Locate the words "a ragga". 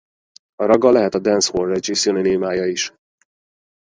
0.55-0.91